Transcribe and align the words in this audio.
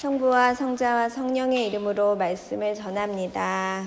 성부와 0.00 0.54
성자와 0.54 1.10
성령의 1.10 1.66
이름으로 1.66 2.16
말씀을 2.16 2.74
전합니다. 2.74 3.84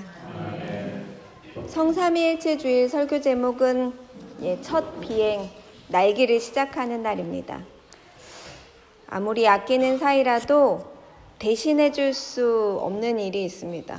성삼위일체 1.66 2.56
주일 2.56 2.88
설교 2.88 3.20
제목은 3.20 3.92
예, 4.42 4.60
첫 4.60 5.00
비행 5.00 5.50
날기를 5.88 6.38
시작하는 6.38 7.02
날입니다. 7.02 7.64
아무리 9.08 9.48
아끼는 9.48 9.98
사이라도 9.98 10.84
대신해 11.40 11.90
줄 11.90 12.14
수 12.14 12.78
없는 12.80 13.18
일이 13.18 13.44
있습니다. 13.44 13.98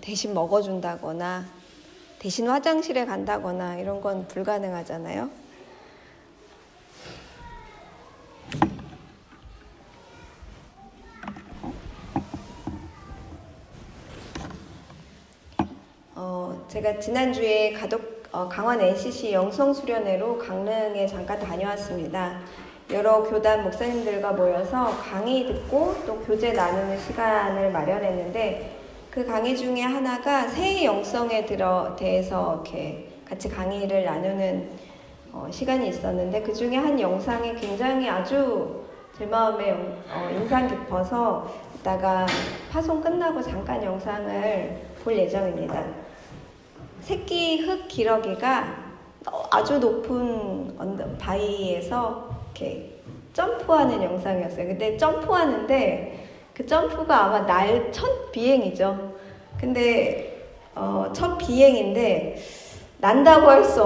대신 0.00 0.34
먹어준다거나 0.34 1.46
대신 2.20 2.48
화장실에 2.48 3.06
간다거나 3.06 3.78
이런 3.78 4.00
건 4.00 4.28
불가능하잖아요. 4.28 5.47
어, 16.20 16.52
제가 16.66 16.98
지난주에 16.98 17.72
가덕, 17.74 18.00
어, 18.32 18.48
강원 18.48 18.80
NCC 18.80 19.32
영성수련회로 19.32 20.36
강릉에 20.38 21.06
잠깐 21.06 21.38
다녀왔습니다. 21.38 22.40
여러 22.90 23.22
교단 23.22 23.62
목사님들과 23.62 24.32
모여서 24.32 24.86
강의 24.98 25.46
듣고 25.46 25.94
또 26.04 26.18
교제 26.18 26.52
나누는 26.54 26.98
시간을 26.98 27.70
마련했는데 27.70 28.78
그 29.12 29.24
강의 29.24 29.56
중에 29.56 29.82
하나가 29.82 30.48
새해 30.48 30.84
영성에 30.84 31.46
들어 31.46 31.94
대해서 31.94 32.54
이렇게 32.64 33.08
같이 33.24 33.48
강의를 33.48 34.04
나누는 34.04 34.70
어, 35.32 35.46
시간이 35.52 35.88
있었는데 35.88 36.42
그 36.42 36.52
중에 36.52 36.78
한 36.78 36.98
영상이 36.98 37.54
굉장히 37.54 38.08
아주 38.10 38.82
제 39.16 39.24
마음에 39.24 39.70
어, 39.70 40.28
인상 40.32 40.66
깊어서 40.66 41.48
이따가 41.78 42.26
파송 42.72 43.00
끝나고 43.00 43.40
잠깐 43.40 43.84
영상을 43.84 44.88
볼 45.04 45.16
예정입니다. 45.16 46.07
새끼 47.08 47.62
흙 47.62 47.88
기러기가 47.88 48.64
아주 49.50 49.78
높은 49.78 50.76
바위에서 51.18 52.28
이렇게 52.54 53.00
점프하는 53.32 54.02
영상이었어요. 54.02 54.66
근데 54.66 54.94
점프하는데 54.98 56.28
그 56.52 56.66
점프가 56.66 57.24
아마 57.24 57.46
날 57.46 57.90
첫 57.92 58.30
비행이죠. 58.30 59.14
근데 59.58 60.50
어, 60.74 61.10
첫 61.14 61.38
비행인데 61.38 62.36
난다고 62.98 63.48
할 63.48 63.64
수 63.64 63.80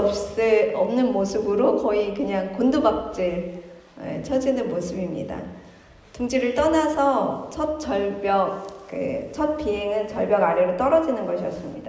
없는 0.75 1.13
모습으로 1.13 1.77
거의 1.77 2.15
그냥 2.15 2.53
곤두박질 2.55 3.63
예, 4.05 4.23
쳐지는 4.23 4.69
모습입니다. 4.69 5.39
둥지를 6.13 6.57
떠나서 6.57 7.49
첫 7.53 7.79
절벽, 7.79 8.89
그 8.91 9.31
첫 9.33 9.57
비행은 9.59 10.09
절벽 10.09 10.43
아래로 10.43 10.77
떨어지는 10.77 11.25
것이었습니다. 11.25 11.82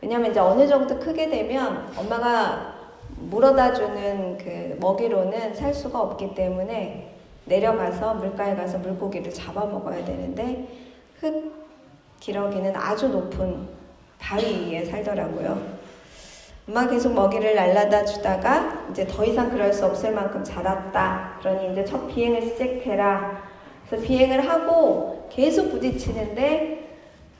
왜냐면 0.00 0.30
이제 0.30 0.40
어느 0.40 0.66
정도 0.68 0.98
크게 0.98 1.28
되면 1.28 1.92
엄마가 1.96 2.74
물어다 3.08 3.72
주는 3.72 4.36
그 4.38 4.76
먹이로는 4.80 5.54
살 5.54 5.72
수가 5.72 6.00
없기 6.00 6.34
때문에 6.34 7.14
내려가서 7.46 8.14
물가에 8.14 8.54
가서 8.54 8.78
물고기를 8.78 9.32
잡아먹어야 9.32 10.04
되는데 10.04 10.68
흙 11.20 11.66
기러기는 12.20 12.74
아주 12.76 13.08
높은 13.08 13.68
바위 14.18 14.70
위에 14.70 14.84
살더라고요. 14.84 15.76
엄마 16.68 16.88
계속 16.88 17.14
먹이를 17.14 17.54
날라다 17.54 18.04
주다가 18.04 18.86
이제 18.90 19.06
더 19.06 19.24
이상 19.24 19.50
그럴 19.50 19.72
수 19.72 19.86
없을 19.86 20.12
만큼 20.12 20.42
자랐다. 20.42 21.38
그러니 21.40 21.72
이제 21.72 21.84
첫 21.84 22.08
비행을 22.08 22.42
시작해라. 22.42 23.40
그래서 23.86 24.04
비행을 24.04 24.48
하고 24.48 25.28
계속 25.30 25.70
부딪히는데 25.70 26.42
예, 26.42 26.85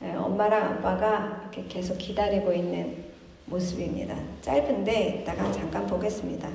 엄마랑 0.01 0.73
아빠가 0.73 1.49
이렇게 1.51 1.67
계속 1.67 1.97
기다리고 1.97 2.53
있는 2.53 3.05
모습입니다. 3.45 4.15
짧은데 4.41 5.19
이따가 5.21 5.51
잠깐 5.51 5.87
보겠습니다. 5.87 6.47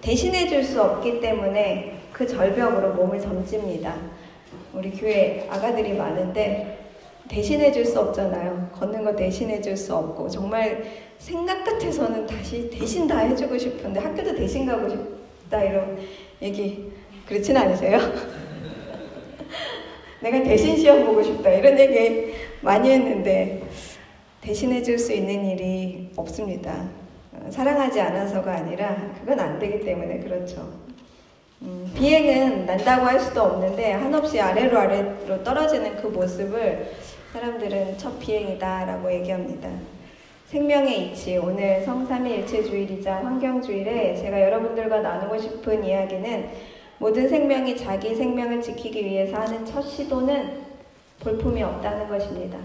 대신해 0.00 0.48
줄 0.48 0.62
수 0.64 0.80
없기 0.82 1.20
때문에 1.20 2.00
그 2.12 2.26
절벽으로 2.26 2.94
몸을 2.94 3.20
던집니다. 3.20 3.96
우리 4.72 4.90
교회 4.90 5.46
아가들이 5.50 5.92
많은데 5.94 6.78
대신해 7.28 7.72
줄 7.72 7.84
수 7.84 7.98
없잖아요. 8.00 8.70
걷는 8.72 9.04
거 9.04 9.14
대신해 9.16 9.60
줄 9.60 9.76
수 9.76 9.94
없고 9.94 10.28
정말 10.28 10.84
생각 11.18 11.64
같아서는 11.64 12.26
다시 12.26 12.68
대신 12.70 13.06
다 13.06 13.18
해주고 13.20 13.56
싶은데 13.58 14.00
학교도 14.00 14.34
대신 14.36 14.66
가고 14.66 14.88
싶다 14.88 15.62
이런 15.62 15.98
얘기 16.42 16.92
그렇진 17.26 17.56
않으세요? 17.56 17.98
내가 20.20 20.42
대신 20.42 20.76
시험 20.76 21.04
보고 21.06 21.22
싶다 21.22 21.50
이런 21.50 21.78
얘기 21.78 22.34
많이 22.64 22.90
했는데 22.90 23.62
대신해 24.40 24.82
줄 24.82 24.98
수 24.98 25.12
있는 25.12 25.44
일이 25.44 26.10
없습니다. 26.16 26.88
어, 27.32 27.50
사랑하지 27.50 28.00
않아서가 28.00 28.52
아니라 28.54 28.96
그건 29.20 29.38
안 29.38 29.58
되기 29.58 29.84
때문에 29.84 30.20
그렇죠. 30.20 30.72
음, 31.62 31.92
비행은 31.94 32.64
난다고 32.66 33.06
할 33.06 33.20
수도 33.20 33.42
없는데 33.42 33.92
한없이 33.92 34.40
아래로 34.40 34.78
아래로 34.78 35.44
떨어지는 35.44 35.96
그 35.96 36.06
모습을 36.08 36.90
사람들은 37.32 37.98
첫 37.98 38.18
비행이다라고 38.18 39.12
얘기합니다. 39.12 39.68
생명의 40.46 41.08
이치 41.08 41.36
오늘 41.36 41.82
성삼위일체주일이자 41.84 43.16
환경주일에 43.24 44.16
제가 44.16 44.40
여러분들과 44.40 45.00
나누고 45.00 45.38
싶은 45.38 45.84
이야기는 45.84 46.48
모든 46.98 47.28
생명이 47.28 47.76
자기 47.76 48.14
생명을 48.14 48.62
지키기 48.62 49.04
위해서 49.04 49.36
하는 49.36 49.66
첫 49.66 49.82
시도는 49.82 50.63
볼품이 51.24 51.62
없다는 51.62 52.08
것입니다. 52.08 52.58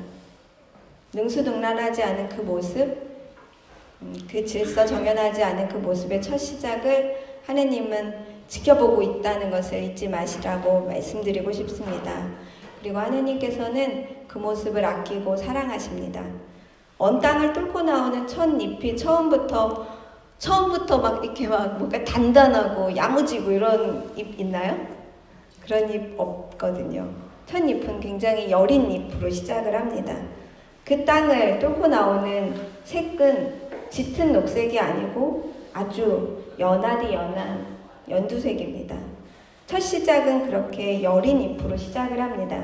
능수능란하지 1.13 2.03
않은 2.03 2.29
그 2.29 2.41
모습, 2.41 3.09
음, 4.01 4.15
그 4.29 4.45
질서 4.45 4.85
정연하지 4.85 5.41
않은 5.41 5.69
그 5.69 5.77
모습의 5.77 6.21
첫 6.21 6.37
시작을 6.37 7.39
하느님은 7.45 8.27
지켜보고 8.47 9.01
있다는 9.01 9.49
것을 9.49 9.83
잊지 9.83 10.09
마시라고 10.09 10.85
말씀드리고 10.85 11.51
싶습니다. 11.51 12.29
그리고 12.81 12.99
하느님께서는 12.99 14.27
그 14.27 14.37
모습을 14.37 14.83
아끼고 14.83 15.35
사랑하십니다. 15.35 16.23
언 16.97 17.19
땅을 17.19 17.53
뚫고 17.53 17.81
나오는 17.81 18.27
첫 18.27 18.61
잎이 18.61 18.95
처음부터 18.97 19.99
처음부터 20.37 20.97
막 20.99 21.23
이렇게 21.23 21.47
막 21.47 21.77
뭔가 21.77 22.03
단단하고 22.03 22.95
야무지고 22.95 23.51
이런 23.51 24.11
잎 24.15 24.39
있나요? 24.39 24.87
그런 25.61 25.91
잎 25.91 26.13
없거든요. 26.17 27.28
첫 27.49 27.67
잎은 27.67 27.99
굉장히 27.99 28.51
여린 28.51 28.91
잎으로 28.91 29.27
시작을 29.27 29.73
합니다. 29.73 30.15
그 30.85 31.03
땅을 31.03 31.57
뚫고 31.57 31.87
나오는 31.87 32.53
색은 32.83 33.69
짙은 33.89 34.33
녹색이 34.33 34.79
아니고 34.79 35.51
아주 35.73 36.43
연하디 36.59 37.11
연한 37.11 37.65
연두색입니다. 38.07 38.95
첫 39.65 39.79
시작은 39.79 40.45
그렇게 40.45 41.01
여린 41.01 41.41
잎으로 41.41 41.75
시작을 41.75 42.21
합니다. 42.21 42.63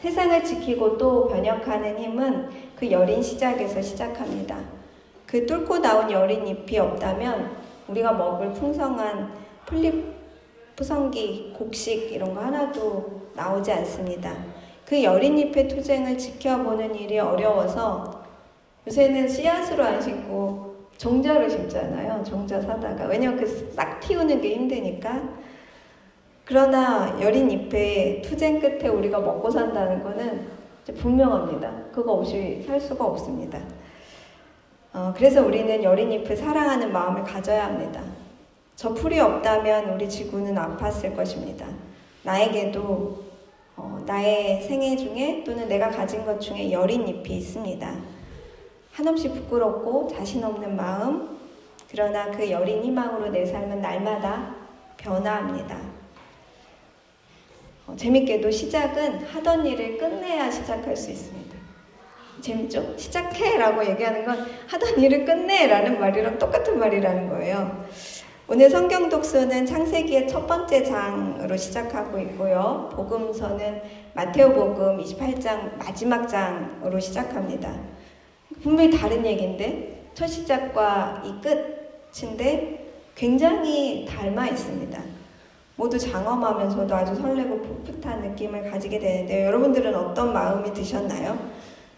세상을 0.00 0.42
지키고 0.42 0.98
또 0.98 1.28
변혁하는 1.28 1.96
힘은 1.96 2.48
그 2.74 2.90
여린 2.90 3.22
시작에서 3.22 3.80
시작합니다. 3.80 4.58
그 5.24 5.46
뚫고 5.46 5.78
나온 5.78 6.10
여린 6.10 6.44
잎이 6.48 6.76
없다면 6.80 7.52
우리가 7.86 8.14
먹을 8.14 8.52
풍성한 8.54 9.30
풀잎, 9.66 10.15
푸성기, 10.76 11.54
곡식 11.56 12.12
이런 12.12 12.34
거 12.34 12.40
하나도 12.42 13.30
나오지 13.34 13.72
않습니다. 13.72 14.34
그 14.84 15.02
여린 15.02 15.38
잎의 15.38 15.68
투쟁을 15.68 16.16
지켜보는 16.16 16.94
일이 16.94 17.18
어려워서 17.18 18.24
요새는 18.86 19.26
씨앗으로 19.28 19.82
안 19.82 20.00
심고 20.00 20.76
종자로 20.96 21.48
심잖아요. 21.48 22.22
종자 22.24 22.60
사다가. 22.60 23.04
왜냐면 23.06 23.38
그 23.38 23.46
싹 23.74 24.00
틔우는 24.00 24.40
게 24.40 24.54
힘드니까. 24.54 25.22
그러나 26.44 27.18
여린 27.20 27.50
잎의 27.50 28.22
투쟁 28.22 28.60
끝에 28.60 28.88
우리가 28.88 29.18
먹고 29.18 29.50
산다는 29.50 30.02
거는 30.02 30.46
분명합니다. 30.96 31.72
그거 31.92 32.12
없이 32.12 32.62
살 32.66 32.80
수가 32.80 33.04
없습니다. 33.04 33.58
어, 34.94 35.12
그래서 35.16 35.44
우리는 35.44 35.82
여린 35.82 36.12
잎을 36.12 36.36
사랑하는 36.36 36.92
마음을 36.92 37.24
가져야 37.24 37.66
합니다. 37.66 38.00
저 38.76 38.92
풀이 38.92 39.18
없다면 39.18 39.94
우리 39.94 40.06
지구는 40.06 40.54
아팠을 40.54 41.16
것입니다. 41.16 41.66
나에게도 42.22 43.24
어, 43.76 44.02
나의 44.06 44.62
생애 44.62 44.94
중에 44.96 45.42
또는 45.44 45.66
내가 45.66 45.88
가진 45.88 46.26
것 46.26 46.38
중에 46.38 46.70
여린 46.70 47.08
잎이 47.08 47.38
있습니다. 47.38 47.94
한없이 48.92 49.30
부끄럽고 49.30 50.08
자신 50.08 50.44
없는 50.44 50.76
마음, 50.76 51.38
그러나 51.90 52.30
그 52.30 52.50
여린 52.50 52.84
희망으로 52.84 53.30
내 53.30 53.46
삶은 53.46 53.80
날마다 53.80 54.54
변화합니다. 54.98 55.78
어, 57.86 57.96
재밌게도 57.96 58.50
시작은 58.50 59.24
하던 59.24 59.64
일을 59.64 59.96
끝내야 59.96 60.50
시작할 60.50 60.94
수 60.94 61.10
있습니다. 61.10 61.56
재밌죠? 62.42 62.94
시작해 62.98 63.56
라고 63.56 63.82
얘기하는 63.86 64.26
건 64.26 64.46
하던 64.66 65.00
일을 65.00 65.24
끝내 65.24 65.66
라는 65.66 65.98
말이랑 65.98 66.38
똑같은 66.38 66.78
말이라는 66.78 67.30
거예요. 67.30 67.86
오늘 68.48 68.70
성경 68.70 69.08
독서는 69.08 69.66
창세기의 69.66 70.28
첫 70.28 70.46
번째 70.46 70.84
장으로 70.84 71.56
시작하고 71.56 72.16
있고요. 72.20 72.88
복음서는 72.94 73.82
마테오복음 74.14 75.02
28장 75.02 75.76
마지막 75.76 76.28
장으로 76.28 77.00
시작합니다. 77.00 77.74
분명히 78.62 78.96
다른 78.96 79.26
얘기인데 79.26 80.10
첫 80.14 80.28
시작과 80.28 81.24
이 81.24 81.34
끝인데 81.42 82.86
굉장히 83.16 84.06
닮아 84.08 84.46
있습니다. 84.46 85.02
모두 85.74 85.98
장엄하면서도 85.98 86.94
아주 86.94 87.16
설레고 87.16 87.62
풋풋한 87.84 88.20
느낌을 88.30 88.70
가지게 88.70 89.00
되는데요. 89.00 89.46
여러분들은 89.46 89.92
어떤 89.92 90.32
마음이 90.32 90.72
드셨나요? 90.72 91.36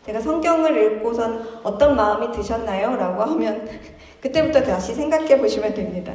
제가 0.07 0.19
성경을 0.23 0.97
읽고선 0.97 1.61
어떤 1.63 1.95
마음이 1.95 2.33
드셨나요? 2.33 2.97
라고 2.97 3.23
하면 3.23 3.69
그때부터 4.23 4.63
다시 4.63 4.95
생각해 4.95 5.39
보시면 5.39 5.75
됩니다. 5.75 6.15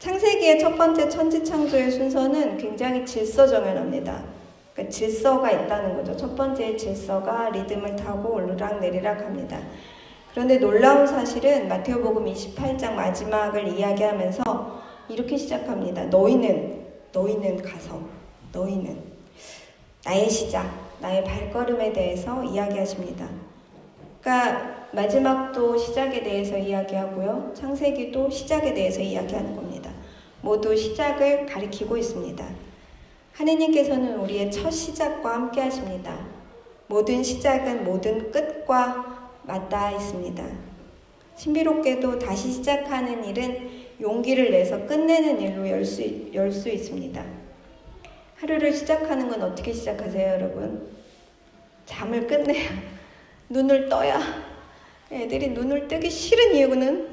창세기의 0.00 0.58
첫 0.58 0.76
번째 0.76 1.10
천지 1.10 1.44
창조의 1.44 1.90
순서는 1.90 2.56
굉장히 2.56 3.04
질서정연합니다. 3.04 4.24
그러니까 4.72 4.90
질서가 4.90 5.50
있다는 5.50 5.94
거죠. 5.94 6.16
첫 6.16 6.34
번째 6.34 6.74
질서가 6.74 7.50
리듬을 7.50 7.96
타고 7.96 8.34
오르락 8.36 8.80
내리락 8.80 9.20
합니다. 9.20 9.60
그런데 10.30 10.56
놀라운 10.56 11.06
사실은 11.06 11.68
마테오복음 11.68 12.24
28장 12.24 12.94
마지막을 12.94 13.68
이야기하면서 13.68 14.80
이렇게 15.10 15.36
시작합니다. 15.36 16.04
너희는 16.04 16.86
너희는 17.12 17.60
가서 17.60 18.00
너희는 18.54 19.02
나의 20.06 20.30
시작, 20.30 20.66
나의 21.00 21.24
발걸음에 21.24 21.92
대해서 21.92 22.42
이야기하십니다. 22.42 23.28
그러니까 24.22 24.86
마지막도 24.92 25.76
시작에 25.76 26.22
대해서 26.22 26.56
이야기하고요. 26.56 27.52
창세기도 27.54 28.30
시작에 28.30 28.72
대해서 28.72 29.02
이야기하는 29.02 29.54
겁니다. 29.54 29.69
모두 30.42 30.74
시작을 30.76 31.46
가리키고 31.46 31.96
있습니다. 31.96 32.44
하느님께서는 33.32 34.18
우리의 34.20 34.50
첫 34.50 34.70
시작과 34.70 35.34
함께 35.34 35.60
하십니다. 35.60 36.26
모든 36.86 37.22
시작은 37.22 37.84
모든 37.84 38.30
끝과 38.30 39.30
맞닿아 39.44 39.92
있습니다. 39.92 40.44
신비롭게도 41.36 42.18
다시 42.18 42.52
시작하는 42.52 43.24
일은 43.24 43.70
용기를 44.00 44.50
내서 44.50 44.86
끝내는 44.86 45.40
일로 45.40 45.68
열 45.68 45.84
수, 45.84 46.02
열 46.34 46.50
수 46.52 46.68
있습니다. 46.68 47.24
하루를 48.36 48.72
시작하는 48.72 49.28
건 49.28 49.42
어떻게 49.42 49.72
시작하세요, 49.72 50.32
여러분? 50.34 50.90
잠을 51.84 52.26
끝내야, 52.26 52.70
눈을 53.48 53.88
떠야. 53.88 54.20
애들이 55.12 55.48
눈을 55.48 55.88
뜨기 55.88 56.08
싫은 56.10 56.54
이유는 56.54 57.08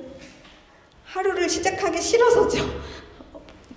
하루를 1.05 1.49
시작하기 1.49 1.99
싫어서죠. 2.01 2.63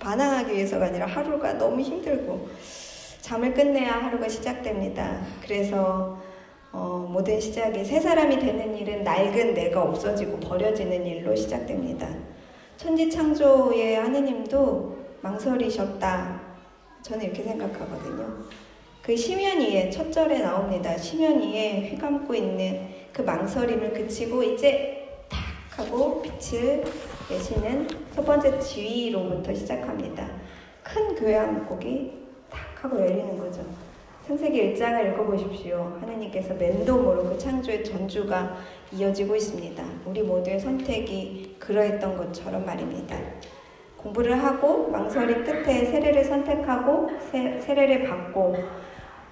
반항하기 0.01 0.53
위해서가 0.53 0.87
아니라 0.87 1.05
하루가 1.05 1.53
너무 1.53 1.79
힘들고 1.79 2.49
잠을 3.21 3.53
끝내야 3.53 4.03
하루가 4.03 4.27
시작됩니다. 4.27 5.21
그래서 5.41 6.19
어, 6.73 7.07
모든 7.09 7.39
시작이 7.39 7.85
새 7.85 7.99
사람이 7.99 8.39
되는 8.39 8.75
일은 8.75 9.03
낡은 9.03 9.53
내가 9.53 9.83
없어지고 9.83 10.39
버려지는 10.39 11.05
일로 11.05 11.35
시작됩니다. 11.35 12.09
천지 12.77 13.09
창조의 13.09 13.95
하느님도 13.97 14.97
망설이셨다. 15.21 16.41
저는 17.03 17.25
이렇게 17.25 17.43
생각하거든요. 17.43 18.45
그 19.03 19.15
심연이에 19.15 19.89
첫 19.91 20.11
절에 20.11 20.39
나옵니다. 20.39 20.97
심연이에 20.97 21.89
휘감고 21.89 22.33
있는 22.33 22.87
그 23.13 23.21
망설임을 23.21 23.93
그치고 23.93 24.41
이제 24.41 25.25
탁 25.29 25.39
하고 25.79 26.21
빛을 26.21 26.83
내시는 27.29 27.87
첫 28.13 28.25
번째 28.25 28.59
지위로부터 28.59 29.53
시작합니다. 29.53 30.27
큰 30.83 31.15
교회 31.15 31.35
한곡이 31.35 32.11
탁 32.49 32.83
하고 32.83 32.99
열리는 32.99 33.37
거죠. 33.37 33.63
창세기 34.27 34.73
1장을 34.73 35.13
읽어보십시오. 35.13 35.97
하느님께서 36.01 36.53
맨돔으로 36.55 37.29
그 37.29 37.37
창조의 37.37 37.85
전주가 37.85 38.57
이어지고 38.91 39.35
있습니다. 39.37 39.83
우리 40.05 40.23
모두의 40.23 40.59
선택이 40.59 41.55
그러했던 41.57 42.17
것처럼 42.17 42.65
말입니다. 42.65 43.17
공부를 43.95 44.43
하고 44.43 44.89
망설임 44.89 45.45
끝에 45.45 45.85
세례를 45.85 46.25
선택하고 46.25 47.09
세, 47.31 47.59
세례를 47.61 48.09
받고 48.09 48.55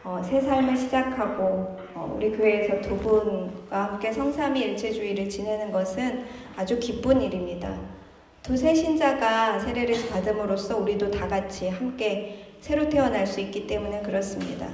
어, 0.06 0.22
새 0.24 0.40
삶을 0.40 0.78
시작하고 0.78 1.78
어, 1.96 2.14
우리 2.16 2.32
교회에서 2.32 2.80
두 2.80 2.98
분과 2.98 3.84
함께 3.84 4.14
성삼위 4.14 4.62
일체주의를 4.62 5.28
지내는 5.28 5.74
것은 5.74 6.24
아주 6.56 6.80
기쁜 6.80 7.22
일입니다. 7.22 7.99
두세 8.44 8.74
신자가 8.74 9.60
세례를 9.60 10.10
받음으로써 10.10 10.78
우리도 10.78 11.12
다 11.12 11.28
같이 11.28 11.68
함께 11.68 12.46
새로 12.62 12.90
태어날 12.90 13.28
수 13.28 13.40
있기 13.42 13.68
때문에 13.68 14.02
그렇습니다. 14.02 14.68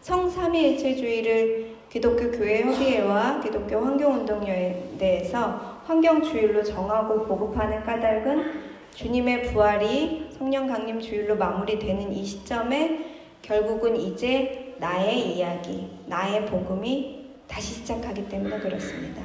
성삼위일체주의를 0.00 1.76
기독교 1.90 2.30
교회 2.30 2.62
협의회와 2.62 3.40
기독교 3.40 3.78
환경운동연대에서 3.78 5.82
환경주일로 5.86 6.64
정하고 6.64 7.26
보급하는 7.26 7.84
까닭은 7.84 8.76
주님의 8.94 9.42
부활이 9.44 10.30
성령 10.36 10.66
강림 10.66 11.00
주일로 11.00 11.36
마무리되는 11.36 12.12
이 12.12 12.24
시점에 12.24 13.14
결국은 13.42 13.96
이제 13.96 14.74
나의 14.78 15.36
이야기, 15.36 15.88
나의 16.06 16.46
복음이 16.46 17.26
다시 17.46 17.74
시작하기 17.74 18.28
때문에 18.28 18.58
그렇습니다. 18.58 19.22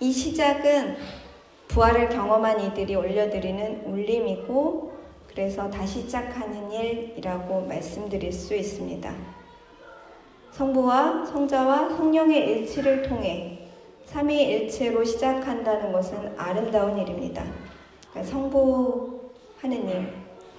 이 0.00 0.10
시작은 0.10 0.96
부활을 1.68 2.08
경험한 2.08 2.60
이들이 2.60 2.94
올려드리는 2.94 3.84
울림이고 3.86 4.92
그래서 5.28 5.68
다시 5.68 6.00
시작하는 6.00 6.72
일이라고 6.72 7.66
말씀드릴 7.66 8.32
수 8.32 8.54
있습니다. 8.54 9.12
성부와 10.52 11.26
성자와 11.26 11.90
성령의 11.90 12.48
일치를 12.48 13.02
통해 13.02 13.68
삼위일체로 14.06 15.04
시작한다는 15.04 15.92
것은 15.92 16.34
아름다운 16.38 16.96
일입니다. 16.96 17.44
그러니까 18.10 18.32
성부 18.32 19.20
하느님, 19.60 20.08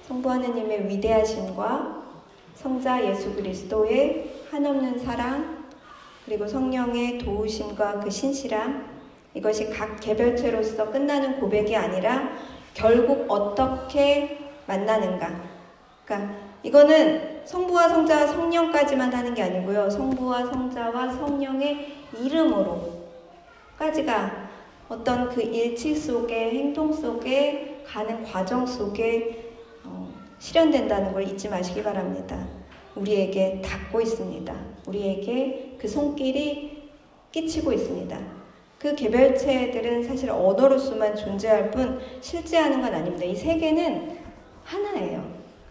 성부 0.08 0.30
하느님의 0.30 0.88
위대하심과 0.90 2.04
성자 2.54 3.10
예수 3.10 3.34
그리스도의 3.34 4.32
한없는 4.52 5.00
사랑, 5.00 5.66
그리고 6.26 6.48
성령의 6.48 7.20
도우심과 7.20 8.02
그 8.02 8.10
신실함, 8.10 8.97
이것이 9.38 9.70
각 9.70 10.00
개별체로서 10.00 10.90
끝나는 10.92 11.40
고백이 11.40 11.76
아니라 11.76 12.32
결국 12.74 13.26
어떻게 13.30 14.40
만나는가. 14.66 15.30
그러니까 16.04 16.36
이거는 16.64 17.46
성부와 17.46 17.90
성자와 17.90 18.28
성령까지만 18.28 19.14
하는 19.14 19.36
게 19.36 19.44
아니고요. 19.44 19.92
성부와 19.92 20.48
성자와 20.48 21.12
성령의 21.14 21.94
이름으로까지가 23.78 24.48
어떤 24.90 25.30
그 25.30 25.42
일치 25.42 25.96
속에 25.96 26.50
행동 26.52 26.92
속에 26.92 27.84
가는 27.86 28.24
과정 28.24 28.66
속에 28.66 29.54
어, 29.84 30.12
실현된다는 30.40 31.14
걸 31.14 31.28
잊지 31.28 31.48
마시기 31.50 31.84
바랍니다. 31.84 32.48
우리에게 32.96 33.62
닿고 33.64 34.02
있습니다. 34.02 34.56
우리에게 34.88 35.76
그 35.78 35.88
손길이 35.88 36.90
끼치고 37.32 37.72
있습니다. 37.74 38.37
그 38.80 38.96
개별체들은 38.96 40.04
사실 40.04 40.30
언어로서만 40.30 41.16
존재할 41.16 41.72
뿐 41.72 42.00
실제하는 42.22 42.82
건 42.82 42.94
아닙니다. 42.94 43.26
이 43.26 43.36
세계는 43.36 44.18
하나예요. 44.64 45.24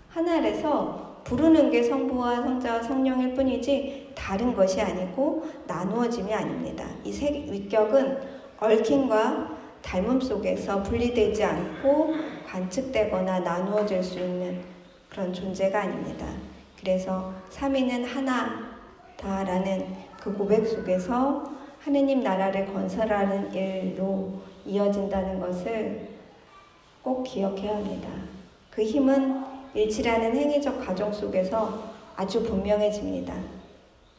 하나라서 0.08 1.22
부르는 1.24 1.70
게 1.70 1.82
성부와 1.82 2.36
성자와 2.42 2.82
성령일 2.82 3.34
뿐이지 3.34 4.12
다른 4.14 4.54
것이 4.54 4.80
아니고 4.80 5.44
나누어짐이 5.66 6.32
아닙니다. 6.32 6.84
이 7.04 7.12
세 7.12 7.46
위격은 7.50 8.18
얽힘과 8.58 9.56
닮음 9.82 10.20
속에서 10.20 10.82
분리되지 10.82 11.44
않고 11.44 12.14
관측되거나 12.48 13.40
나누어질 13.40 14.02
수 14.02 14.18
있는 14.18 14.62
그런 15.10 15.32
존재가 15.32 15.82
아닙니다. 15.82 16.26
그래서 16.80 17.32
삼위는 17.50 18.04
하나다라는 18.04 19.86
그 20.20 20.32
고백 20.32 20.66
속에서 20.66 21.44
하느님 21.86 22.20
나라를 22.20 22.72
건설하는 22.72 23.54
일로 23.54 24.32
이어진다는 24.64 25.38
것을 25.38 26.08
꼭 27.00 27.22
기억해야 27.22 27.76
합니다. 27.76 28.08
그 28.72 28.82
힘은 28.82 29.44
일치라는 29.72 30.34
행위적 30.34 30.84
과정 30.84 31.12
속에서 31.12 31.92
아주 32.16 32.42
분명해집니다. 32.42 33.32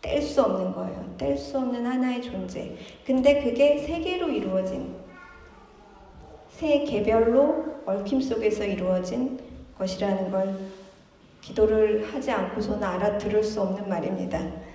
뗄 0.01 0.21
수 0.21 0.43
없는 0.43 0.71
거예요. 0.71 1.13
뗄 1.17 1.37
수 1.37 1.57
없는 1.57 1.85
하나의 1.85 2.21
존재. 2.21 2.73
근데 3.05 3.43
그게 3.43 3.79
세 3.79 3.99
개로 3.99 4.29
이루어진, 4.29 4.95
세 6.47 6.85
개별로 6.85 7.65
얽힘 7.85 8.21
속에서 8.21 8.63
이루어진 8.63 9.41
것이라는 9.77 10.31
걸 10.31 10.57
기도를 11.41 12.13
하지 12.13 12.31
않고서는 12.31 12.81
알아들을 12.81 13.43
수 13.43 13.61
없는 13.61 13.89
말입니다. 13.89 14.66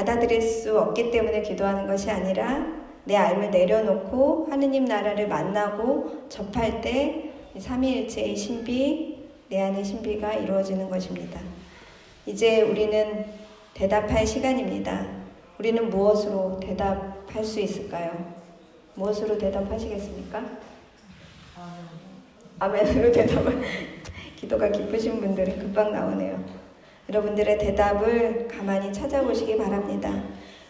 받아들일 0.00 0.40
수 0.40 0.78
없기 0.78 1.10
때문에 1.10 1.42
기도하는 1.42 1.86
것이 1.86 2.10
아니라 2.10 2.66
내 3.04 3.16
삶을 3.16 3.50
내려놓고 3.50 4.46
하느님 4.48 4.86
나라를 4.86 5.28
만나고 5.28 6.26
접할 6.30 6.80
때 6.80 7.32
삼위일체의 7.58 8.34
신비, 8.34 9.28
내 9.50 9.60
안의 9.60 9.84
신비가 9.84 10.34
이루어지는 10.34 10.88
것입니다. 10.88 11.40
이제 12.24 12.62
우리는 12.62 13.26
대답할 13.74 14.26
시간입니다. 14.26 15.06
우리는 15.58 15.90
무엇으로 15.90 16.60
대답할 16.60 17.44
수 17.44 17.60
있을까요? 17.60 18.34
무엇으로 18.94 19.36
대답하시겠습니까? 19.36 20.42
아멘으로 22.58 23.12
대답을 23.12 23.62
기도가 24.36 24.70
깊으신 24.70 25.20
분들은 25.20 25.58
금방 25.58 25.92
나오네요. 25.92 26.59
여러분들의 27.14 27.58
대답을 27.58 28.46
가만히 28.46 28.92
찾아보시기 28.92 29.58
바랍니다. 29.58 30.22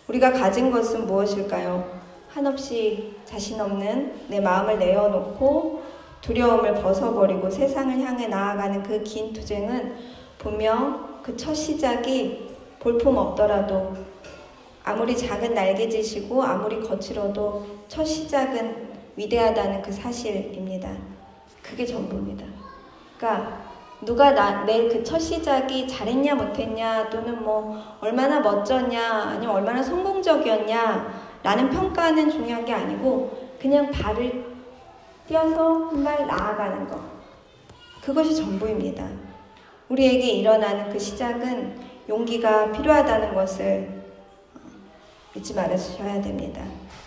우리가 0.09 0.33
가진 0.33 0.71
것은 0.71 1.07
무엇일까요? 1.07 2.01
한없이 2.31 3.15
자신 3.27 3.61
없는 3.61 4.29
내 4.29 4.41
마음을 4.41 4.79
내어놓고 4.79 5.83
두려움을 6.23 6.75
벗어버리고 6.75 7.51
세상을 7.51 7.99
향해 8.01 8.27
나아가는 8.27 8.83
그 8.83 9.03
긴 9.05 9.33
투쟁은 9.35 9.95
분명 10.39 11.21
그 11.23 11.37
첫 11.37 11.53
시작이 11.55 12.49
볼품 12.79 13.19
없더라도 13.19 13.93
아무리 14.83 15.15
작은 15.15 15.53
날개짓이고 15.53 16.43
아무리 16.43 16.81
거칠어도 16.81 17.67
첫 17.89 18.05
시작은 18.07 18.89
위대하다는 19.17 19.83
그 19.83 19.93
사실입니다. 19.93 20.91
그게 21.63 21.85
전부입니다. 21.85 22.47
그러니까 23.19 23.70
누가 24.02 24.30
내 24.64 24.88
그 24.88 25.04
첫 25.04 25.19
시작이 25.19 25.87
잘했냐 25.87 26.35
못했냐 26.35 27.11
또는 27.11 27.42
뭐 27.42 27.76
얼마나 28.00 28.40
멋졌냐 28.40 29.12
아니면 29.35 29.54
얼마나 29.57 29.83
성공적이었냐 29.83 31.40
라는 31.42 31.71
평가는 31.71 32.30
중요한 32.30 32.64
게 32.64 32.73
아니고 32.73 33.57
그냥 33.61 33.90
발을 33.90 34.45
뛰어서 35.28 35.88
한 35.90 36.02
발 36.04 36.26
나아가는 36.26 36.88
것 36.88 36.99
그것이 38.02 38.35
전부입니다. 38.35 39.07
우리에게 39.90 40.30
일어나는 40.30 40.90
그 40.90 40.99
시작은 40.99 41.78
용기가 42.09 42.73
필요하다는 42.73 43.35
것을 43.35 44.00
잊지 45.37 45.54
말으셔야 45.54 46.21
됩니다. 46.23 46.62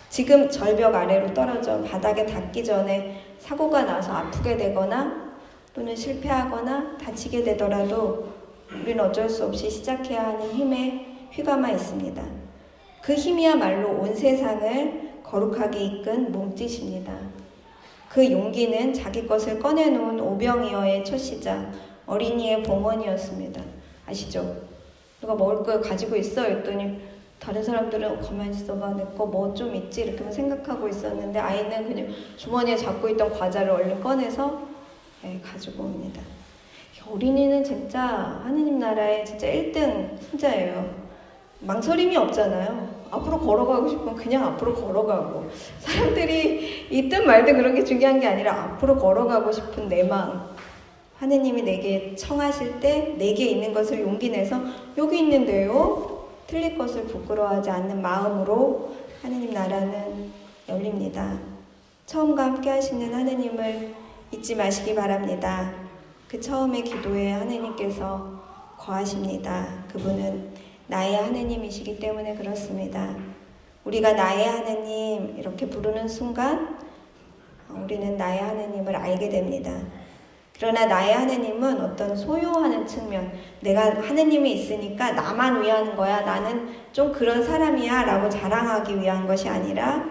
지금 0.09 0.49
절벽 0.49 0.93
아래로 0.93 1.33
떨어져 1.33 1.81
바닥에 1.83 2.25
닿기 2.25 2.63
전에 2.63 3.21
사고가 3.39 3.81
나서 3.83 4.13
아프게 4.13 4.55
되거나 4.57 5.32
또는 5.73 5.95
실패하거나 5.95 6.97
다치게 6.97 7.43
되더라도 7.43 8.27
우리는 8.71 9.03
어쩔 9.03 9.29
수 9.29 9.45
없이 9.45 9.69
시작해야 9.69 10.27
하는 10.27 10.51
힘에 10.51 11.27
휘감아 11.31 11.71
있습니다. 11.71 12.23
그 13.01 13.13
힘이야말로 13.13 13.89
온 14.01 14.15
세상을 14.15 15.21
거룩하게 15.23 15.79
이끈 15.79 16.31
몸짓입니다. 16.31 17.13
그 18.09 18.31
용기는 18.31 18.93
자기 18.93 19.27
것을 19.27 19.59
꺼내놓은 19.59 20.19
오병이어의 20.19 21.03
첫 21.03 21.17
시작, 21.17 21.71
어린이의 22.05 22.61
봉헌이었습니다. 22.63 23.61
아시죠? 24.05 24.55
누가 25.19 25.33
먹을 25.33 25.63
걸 25.63 25.81
가지고 25.81 26.15
있어? 26.17 26.43
했더니 26.43 26.99
다른 27.39 27.63
사람들은 27.63 28.21
가만히 28.21 28.51
있어봐 28.51 28.93
내 28.93 29.03
거 29.17 29.25
뭐 29.25 29.53
좀 29.55 29.75
있지 29.75 30.03
이렇게 30.03 30.31
생각하고 30.31 30.87
있었는데 30.87 31.39
아이는 31.39 31.87
그냥 31.87 32.07
주머니에 32.37 32.75
잡고 32.77 33.09
있던 33.09 33.31
과자를 33.33 33.71
얼른 33.71 34.01
꺼내서 34.01 34.51
네, 34.51 34.72
가지고 35.43 35.83
옵니다. 35.83 36.21
어린이는 37.09 37.63
진짜 37.63 38.41
하느님 38.43 38.79
나라의 38.79 39.25
진짜 39.25 39.47
1등 39.47 40.19
승자예요. 40.21 41.03
망설임이 41.59 42.15
없잖아요. 42.15 43.03
앞으로 43.11 43.39
걸어가고 43.39 43.87
싶으면 43.87 44.15
그냥 44.15 44.45
앞으로 44.45 44.73
걸어가고 44.73 45.49
사람들이 45.79 46.87
있든 46.89 47.25
말든 47.25 47.57
그런 47.57 47.75
게 47.75 47.83
중요한 47.83 48.19
게 48.19 48.27
아니라 48.27 48.63
앞으로 48.63 48.97
걸어가고 48.97 49.51
싶은 49.51 49.87
내 49.87 50.03
마음 50.03 50.41
하느님이 51.19 51.61
내게 51.61 52.15
청하실 52.15 52.79
때 52.79 53.15
내게 53.17 53.45
있는 53.45 53.73
것을 53.73 54.01
용기 54.01 54.29
내서 54.29 54.59
여기 54.97 55.19
있는데요 55.19 56.27
틀릴 56.47 56.77
것을 56.77 57.03
부끄러워하지 57.05 57.69
않는 57.69 58.01
마음으로 58.01 58.95
하느님 59.21 59.53
나라는 59.53 60.31
열립니다. 60.67 61.39
처음과 62.05 62.43
함께 62.43 62.69
하시는 62.69 63.13
하느님을 63.13 64.02
잊지 64.33 64.55
마시기 64.55 64.95
바랍니다. 64.95 65.71
그 66.27 66.41
처음의 66.41 66.83
기도에 66.83 67.33
하느님께서 67.33 68.41
거하십니다. 68.79 69.85
그분은 69.91 70.49
나의 70.87 71.15
하느님이시기 71.17 71.99
때문에 71.99 72.33
그렇습니다. 72.35 73.15
우리가 73.85 74.13
나의 74.13 74.47
하느님 74.47 75.37
이렇게 75.37 75.69
부르는 75.69 76.07
순간 76.07 76.79
우리는 77.69 78.17
나의 78.17 78.39
하느님을 78.39 78.95
알게 78.95 79.29
됩니다. 79.29 79.71
그러나 80.55 80.85
나의 80.85 81.13
하느님은 81.13 81.81
어떤 81.81 82.15
소유하는 82.15 82.87
측면, 82.87 83.33
내가 83.61 84.01
하느님이 84.01 84.53
있으니까 84.53 85.11
나만 85.11 85.61
위하는 85.61 85.95
거야. 85.95 86.21
나는 86.21 86.69
좀 86.91 87.11
그런 87.11 87.43
사람이야. 87.43 88.03
라고 88.03 88.29
자랑하기 88.29 88.99
위한 88.99 89.27
것이 89.27 89.49
아니라 89.49 90.05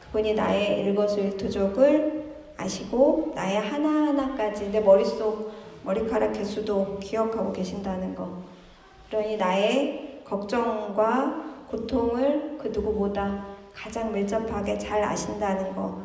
그분이 0.00 0.34
나의 0.34 0.80
일거수일투족을 0.80 2.19
아시고 2.60 3.32
나의 3.34 3.58
하나하나까지 3.58 4.70
내 4.70 4.80
머릿속 4.80 5.52
머리카락 5.82 6.32
개수도 6.32 6.98
기억하고 7.00 7.52
계신다는 7.52 8.14
거. 8.14 8.28
그러니 9.08 9.36
나의 9.38 10.22
걱정과 10.24 11.66
고통을 11.70 12.58
그 12.60 12.68
누구보다 12.68 13.46
가장 13.74 14.12
밀접하게 14.12 14.76
잘 14.78 15.02
아신다는 15.02 15.74
거 15.74 16.00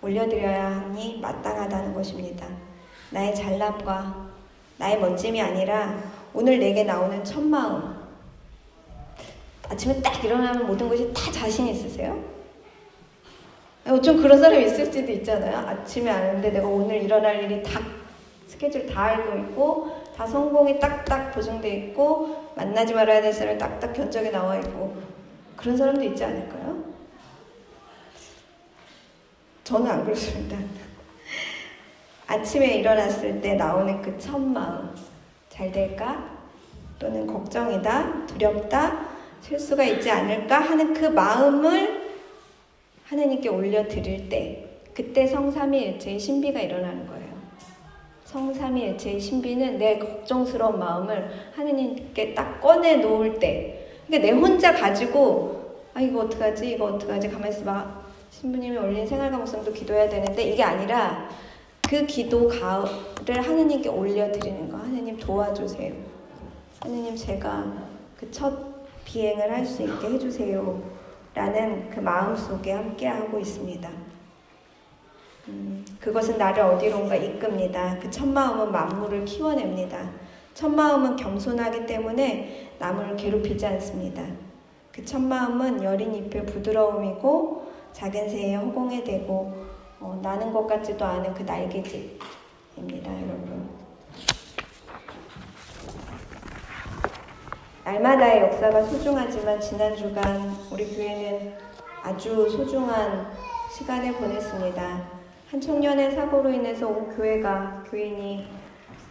올려드려야 0.00 0.82
하니 0.82 1.20
마땅하다는 1.20 1.94
것입니다. 1.94 2.46
나의 3.10 3.34
잘남과 3.34 4.30
나의 4.78 4.98
멋짐이 4.98 5.40
아니라 5.40 6.02
오늘 6.32 6.58
내게 6.58 6.84
나오는 6.84 7.22
첫 7.22 7.42
마음. 7.42 8.00
아침에 9.68 10.00
딱 10.00 10.24
일어나면 10.24 10.66
모든 10.66 10.88
것이 10.88 11.12
다 11.12 11.30
자신 11.30 11.68
있으세요? 11.68 12.41
좀 14.02 14.22
그런 14.22 14.38
사람이 14.38 14.64
있을지도 14.66 15.10
있잖아요. 15.12 15.56
아침에 15.56 16.10
아는데 16.10 16.50
내가 16.50 16.66
오늘 16.66 17.02
일어날 17.02 17.42
일이 17.42 17.62
다 17.62 17.80
스케줄 18.46 18.86
다 18.86 19.02
알고 19.04 19.38
있고 19.38 20.02
다 20.16 20.26
성공이 20.26 20.78
딱딱 20.78 21.32
보정돼 21.34 21.68
있고 21.76 22.52
만나지 22.54 22.94
말아야 22.94 23.20
될 23.22 23.32
사람이 23.32 23.58
딱딱 23.58 23.92
견적에 23.92 24.30
나와 24.30 24.56
있고 24.58 24.96
그런 25.56 25.76
사람도 25.76 26.02
있지 26.04 26.22
않을까요? 26.24 26.84
저는 29.64 29.90
안 29.90 30.04
그렇습니다. 30.04 30.56
아침에 32.26 32.74
일어났을 32.76 33.40
때 33.40 33.54
나오는 33.54 34.00
그 34.00 34.16
첫 34.18 34.38
마음. 34.40 34.94
잘 35.48 35.70
될까? 35.70 36.30
또는 36.98 37.26
걱정이다, 37.26 38.26
두렵다, 38.26 39.06
실수가 39.42 39.82
있지 39.84 40.10
않을까 40.10 40.60
하는 40.60 40.94
그 40.94 41.06
마음을 41.06 42.01
하나님께 43.12 43.50
올려드릴 43.50 44.30
때, 44.30 44.64
그때 44.94 45.26
성삼위일체의 45.26 46.18
신비가 46.18 46.60
일어나는 46.60 47.06
거예요. 47.06 47.32
성삼위일체의 48.24 49.20
신비는 49.20 49.76
내 49.76 49.98
걱정스러운 49.98 50.78
마음을 50.78 51.30
하나님께 51.54 52.32
딱 52.32 52.58
꺼내 52.62 52.96
놓을 52.96 53.38
때, 53.38 53.86
그러니까 54.06 54.26
내 54.26 54.40
혼자 54.40 54.72
가지고, 54.72 55.82
아, 55.92 56.00
이거 56.00 56.20
어떡하지? 56.20 56.70
이거 56.70 56.86
어떡하지? 56.86 57.28
가만히 57.28 57.50
있어봐. 57.54 58.02
신부님이 58.30 58.78
올린 58.78 59.06
생활과 59.06 59.36
목성도 59.36 59.74
기도해야 59.74 60.08
되는데, 60.08 60.44
이게 60.44 60.62
아니라, 60.62 61.28
그 61.86 62.06
기도를 62.06 63.42
하느님께 63.42 63.90
올려드리는 63.90 64.70
거. 64.70 64.78
하느님 64.78 65.18
도와주세요. 65.18 65.92
하느님 66.80 67.14
제가 67.14 67.90
그 68.18 68.30
첫 68.30 68.72
비행을 69.04 69.50
할 69.52 69.66
수 69.66 69.82
있게 69.82 70.06
해주세요. 70.14 70.91
라는 71.34 71.88
그 71.90 72.00
마음 72.00 72.36
속에 72.36 72.72
함께 72.72 73.06
하고 73.06 73.38
있습니다. 73.38 73.88
음, 75.48 75.84
그것은 76.00 76.38
나를 76.38 76.62
어디론가 76.62 77.16
이끕니다. 77.16 77.98
그 77.98 78.10
첫 78.10 78.26
마음은 78.28 78.70
만물을 78.70 79.24
키워냅니다. 79.24 80.10
첫 80.54 80.68
마음은 80.68 81.16
겸손하기 81.16 81.86
때문에 81.86 82.72
남을 82.78 83.16
괴롭히지 83.16 83.66
않습니다. 83.66 84.22
그 84.92 85.04
첫 85.04 85.20
마음은 85.20 85.82
여린 85.82 86.14
잎의 86.14 86.44
부드러움이고 86.46 87.72
작은 87.92 88.28
새의 88.28 88.54
허공에 88.56 89.02
대고 89.04 89.54
어, 90.00 90.18
나는 90.22 90.52
것 90.52 90.66
같지도 90.66 91.04
않은 91.04 91.32
그 91.34 91.42
날개짓입니다, 91.44 93.10
여러분. 93.22 93.81
날마다의 97.92 98.40
역사가 98.40 98.84
소중하지만 98.84 99.60
지난 99.60 99.94
주간 99.94 100.56
우리 100.70 100.86
교회는 100.96 101.52
아주 102.02 102.48
소중한 102.48 103.26
시간을 103.76 104.14
보냈습니다. 104.14 105.02
한 105.50 105.60
청년의 105.60 106.12
사고로 106.12 106.48
인해서 106.48 106.88
온 106.88 107.14
교회가 107.14 107.84
교인이 107.90 108.46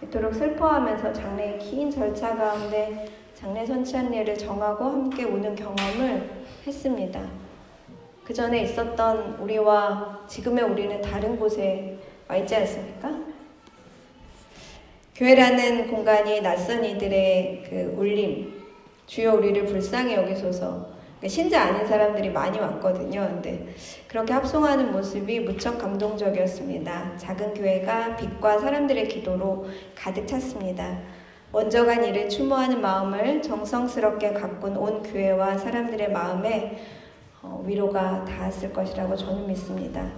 이토록 0.02 0.34
슬퍼하면서 0.34 1.14
장례의 1.14 1.60
긴 1.60 1.92
절차 1.92 2.36
가운데 2.36 3.08
장례 3.36 3.64
선치한례를 3.68 4.36
정하고 4.36 4.86
함께 4.86 5.26
오는 5.26 5.56
경험을 5.56 6.28
했습니다. 6.66 7.22
그 8.26 8.34
전에 8.34 8.64
있었던 8.64 9.36
우리와 9.42 10.26
지금의 10.28 10.64
우리는 10.64 11.00
다른 11.02 11.38
곳에 11.38 12.00
와 12.28 12.36
있지 12.38 12.56
않습니까? 12.56 13.12
교회라는 15.14 15.92
공간이 15.92 16.42
낯선 16.42 16.84
이들의 16.84 17.64
그 17.70 17.96
울림, 17.96 18.61
주여 19.12 19.34
우리를 19.34 19.66
불쌍히 19.66 20.14
여기소서. 20.14 20.88
그러니까 21.18 21.28
신자 21.28 21.64
아닌 21.64 21.86
사람들이 21.86 22.30
많이 22.30 22.58
왔거든요. 22.58 23.28
근데 23.30 23.68
그렇게 24.08 24.32
합송하는 24.32 24.94
모습이 24.94 25.42
무척 25.42 25.78
감동적이었습니다. 25.80 27.18
작은 27.18 27.54
교회가 27.54 28.16
빛과 28.16 28.60
사람들의 28.60 29.10
기도로 29.10 29.66
가득 29.96 30.26
찼습니다. 30.26 30.98
먼저 31.52 31.86
간 31.86 32.06
일을 32.06 32.30
추모하는 32.30 32.80
마음을 32.80 33.42
정성스럽게 33.42 34.32
가꾼 34.32 34.78
온 34.78 35.04
교회와 35.04 35.58
사람들의 35.58 36.10
마음에 36.14 36.82
어, 37.42 37.62
위로가 37.68 38.24
닿았을 38.24 38.72
것이라고 38.72 39.18
저는 39.18 39.46
믿습니다. 39.46 40.10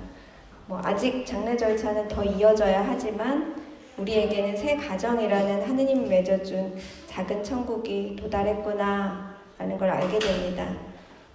뭐 0.68 0.80
아직 0.84 1.26
장례 1.26 1.58
절차는 1.58 2.10
더 2.10 2.24
이어져야 2.24 2.86
하지만 2.88 3.56
우리에게는 3.98 4.58
새 4.58 4.76
가정이라는 4.76 5.62
하느님이 5.68 6.08
맺어준 6.08 6.76
작은 7.08 7.44
천국이 7.44 8.16
도달했구나 8.16 9.36
라는 9.58 9.78
걸 9.78 9.90
알게 9.90 10.18
됩니다. 10.20 10.68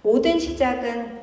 모든 0.01 0.37
시작은 0.37 1.19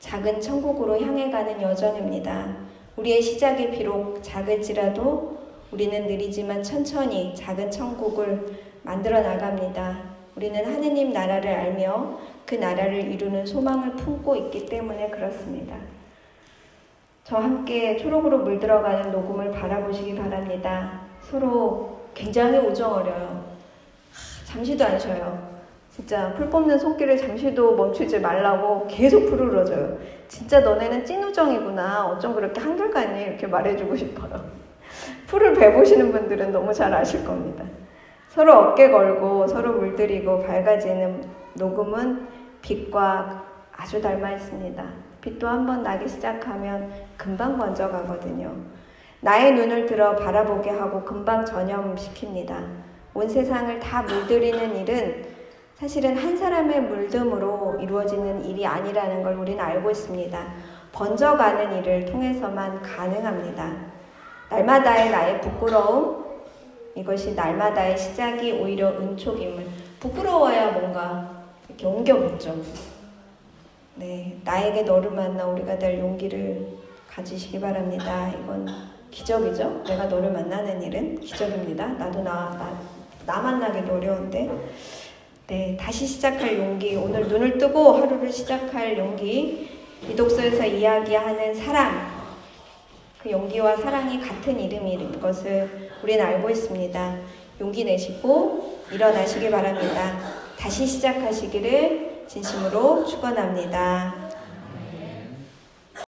작은 0.00 0.40
천국으로 0.40 1.00
향해 1.00 1.30
가는 1.30 1.60
여정입니다. 1.60 2.56
우리의 2.96 3.22
시작이 3.22 3.70
비록 3.70 4.22
작을지라도 4.22 5.38
우리는 5.72 6.06
느리지만 6.06 6.62
천천히 6.62 7.34
작은 7.34 7.70
천국을 7.70 8.58
만들어 8.82 9.22
나갑니다. 9.22 10.14
우리는 10.36 10.64
하느님 10.64 11.12
나라를 11.12 11.50
알며 11.50 12.18
그 12.44 12.54
나라를 12.54 13.12
이루는 13.12 13.46
소망을 13.46 13.96
품고 13.96 14.36
있기 14.36 14.66
때문에 14.66 15.08
그렇습니다. 15.08 15.76
저 17.24 17.38
함께 17.38 17.96
초록으로 17.96 18.38
물들어가는 18.40 19.10
녹음을 19.10 19.50
바라보시기 19.50 20.14
바랍니다. 20.14 21.00
서로 21.22 22.00
굉장히 22.12 22.58
우정어려요. 22.58 23.44
잠시도 24.44 24.84
안 24.84 24.98
쉬어요. 24.98 25.54
진짜 25.90 26.34
풀 26.34 26.50
뽑는 26.50 26.78
손길을 26.78 27.16
잠시도 27.16 27.76
멈추지 27.76 28.20
말라고 28.20 28.86
계속 28.88 29.32
울어줘요. 29.32 29.96
진짜 30.28 30.60
너네는 30.60 31.06
찐우정이구나. 31.06 32.08
어쩜 32.08 32.34
그렇게 32.34 32.60
한결같니? 32.60 33.22
이렇게 33.22 33.46
말해주고 33.46 33.96
싶어요. 33.96 34.44
풀을 35.26 35.54
베보시는 35.54 36.12
분들은 36.12 36.52
너무 36.52 36.74
잘 36.74 36.92
아실 36.92 37.24
겁니다. 37.24 37.64
서로 38.28 38.52
어깨 38.52 38.90
걸고 38.90 39.46
서로 39.46 39.72
물들이고 39.72 40.40
밝아지는 40.40 41.24
녹음은 41.54 42.28
빛과 42.60 43.44
아주 43.72 44.02
닮아 44.02 44.32
있습니다. 44.32 44.84
빛도 45.24 45.48
한번 45.48 45.82
나기 45.82 46.06
시작하면 46.06 46.92
금방 47.16 47.56
번져가거든요. 47.56 48.54
나의 49.20 49.54
눈을 49.54 49.86
들어 49.86 50.14
바라보게 50.16 50.68
하고 50.68 51.02
금방 51.02 51.46
전염시킵니다. 51.46 52.54
온 53.14 53.26
세상을 53.26 53.80
다 53.80 54.02
물들이는 54.02 54.76
일은 54.76 55.24
사실은 55.76 56.14
한 56.18 56.36
사람의 56.36 56.82
물듦으로 56.82 57.82
이루어지는 57.82 58.44
일이 58.44 58.66
아니라는 58.66 59.22
걸 59.22 59.36
우리는 59.36 59.58
알고 59.64 59.90
있습니다. 59.90 60.38
번져가는 60.92 61.78
일을 61.78 62.04
통해서만 62.04 62.82
가능합니다. 62.82 63.72
날마다의 64.50 65.10
나의 65.10 65.40
부끄러움, 65.40 66.22
이것이 66.94 67.34
날마다의 67.34 67.96
시작이 67.96 68.52
오히려 68.60 68.90
은촉임을 68.90 69.66
부끄러워야 70.00 70.72
뭔가 70.72 71.44
이렇게 71.66 71.86
옮겨붙죠. 71.86 72.93
네, 73.96 74.36
나에게 74.42 74.82
너를 74.82 75.12
만나 75.12 75.46
우리가 75.46 75.78
될 75.78 76.00
용기를 76.00 76.66
가지시기 77.08 77.60
바랍니다. 77.60 78.32
이건 78.42 78.66
기적이죠. 79.12 79.84
내가 79.86 80.06
너를 80.06 80.32
만나는 80.32 80.82
일은 80.82 81.20
기적입니다. 81.20 81.86
나도 81.86 82.22
나, 82.22 82.50
나, 82.50 82.80
나 83.24 83.40
만나기도 83.40 83.94
어려운데. 83.94 84.50
네, 85.46 85.76
다시 85.78 86.06
시작할 86.06 86.58
용기. 86.58 86.96
오늘 86.96 87.28
눈을 87.28 87.56
뜨고 87.56 87.92
하루를 87.92 88.32
시작할 88.32 88.98
용기. 88.98 89.68
이 90.10 90.16
독서에서 90.16 90.66
이야기하는 90.66 91.54
사랑. 91.54 92.12
그 93.22 93.30
용기와 93.30 93.76
사랑이 93.76 94.20
같은 94.20 94.58
이름인 94.58 95.20
것을 95.20 95.90
우리는 96.02 96.24
알고 96.24 96.50
있습니다. 96.50 97.16
용기 97.60 97.84
내시고 97.84 98.80
일어나시기 98.90 99.50
바랍니다. 99.50 100.18
다시 100.58 100.84
시작하시기를 100.84 102.13
진심으로 102.28 103.04
축원합니다. 103.06 104.23